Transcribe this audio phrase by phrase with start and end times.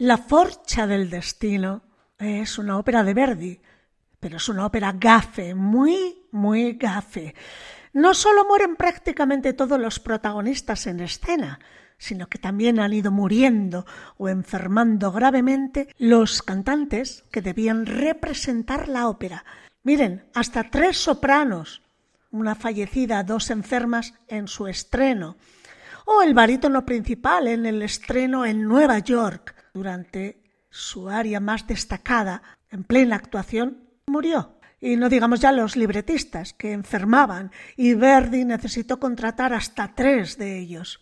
[0.00, 1.82] La Forcha del Destino
[2.18, 3.60] es una ópera de Verdi,
[4.18, 7.34] pero es una ópera gafe, muy, muy gafe.
[7.92, 11.60] No solo mueren prácticamente todos los protagonistas en escena,
[11.98, 13.84] sino que también han ido muriendo
[14.16, 19.44] o enfermando gravemente los cantantes que debían representar la ópera.
[19.82, 21.82] Miren, hasta tres sopranos,
[22.30, 25.36] una fallecida, dos enfermas en su estreno,
[26.06, 32.42] o el barítono principal en el estreno en Nueva York durante su área más destacada,
[32.70, 34.60] en plena actuación, murió.
[34.80, 40.58] Y no digamos ya los libretistas que enfermaban y Verdi necesitó contratar hasta tres de
[40.58, 41.00] ellos.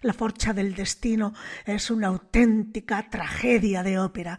[0.00, 1.32] La Forcha del Destino
[1.64, 4.38] es una auténtica tragedia de ópera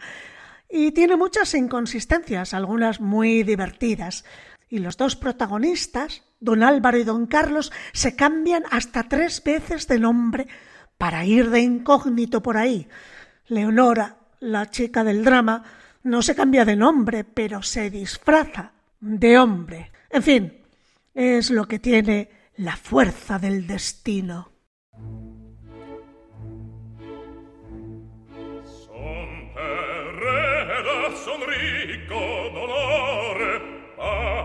[0.76, 4.26] y tiene muchas inconsistencias, algunas muy divertidas.
[4.70, 10.00] Y los dos protagonistas, don Álvaro y don Carlos, se cambian hasta tres veces de
[10.00, 10.48] nombre
[10.98, 12.88] para ir de incógnito por ahí.
[13.48, 15.64] Leonora, la chica del drama,
[16.04, 19.92] no se cambia de nombre, pero se disfraza de hombre.
[20.10, 20.54] En fin,
[21.14, 24.54] es lo que tiene la fuerza del destino.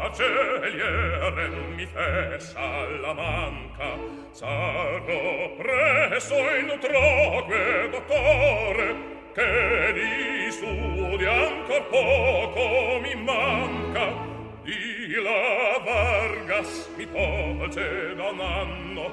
[0.08, 3.96] Faceliere mi fe Salamanca
[4.30, 8.96] sarò preso in utroque dottore
[9.34, 14.26] che di studi ancor poco mi manca.
[14.62, 19.12] Di la Vargas mi tolse da un anno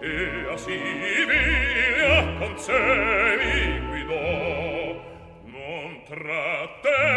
[0.00, 4.66] e a Siviglia con sé mi guidò.
[6.06, 7.15] Trattenne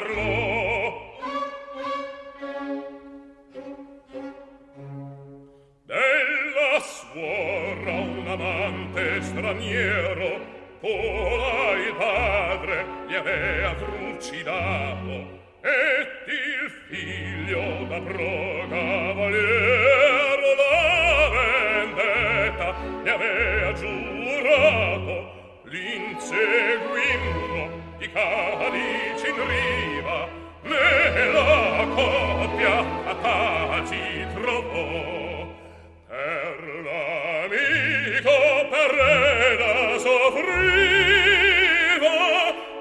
[0.00, 1.08] farlo.
[5.84, 7.92] Della suora
[8.32, 21.28] amante straniero pola padre gli avea trucidato e il figlio da proga valiero la
[21.84, 22.74] vendetta
[23.74, 26.59] giurato l'incendio
[28.02, 30.26] i calici in riva
[30.62, 32.78] né la coppia
[33.10, 35.46] a paci trovò
[36.08, 38.38] per l'amico
[38.70, 42.16] per la soffriva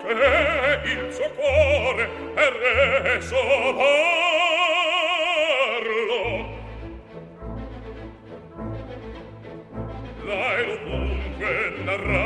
[0.06, 2.04] che il suo cuore
[2.34, 2.54] per
[3.18, 3.42] esso
[3.76, 4.08] parlo.
[10.24, 11.54] L'aero dunque
[11.84, 12.19] narrava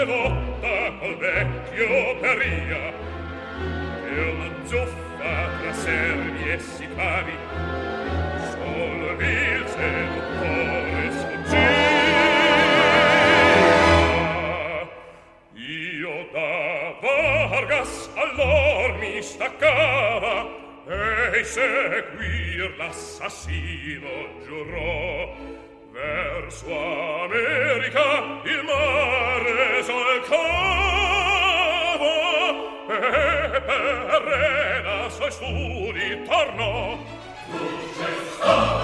[0.00, 2.92] la sedotta col vecchio peria
[4.06, 7.36] e una zuffa tra servi e sicari
[8.50, 11.68] sol vil seduttore sfuggì
[15.54, 20.48] io da Vargas allor mi staccava
[21.32, 24.08] e seguir l'assassino
[24.44, 25.58] giurò.
[25.92, 28.89] Verso America il mare
[33.64, 36.98] per arena suoi studi tornò.
[37.50, 38.79] Luce